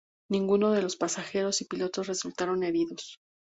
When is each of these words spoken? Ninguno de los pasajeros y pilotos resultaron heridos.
Ninguno 0.31 0.71
de 0.71 0.81
los 0.81 0.95
pasajeros 0.95 1.61
y 1.61 1.65
pilotos 1.65 2.07
resultaron 2.07 2.63
heridos. 2.63 3.19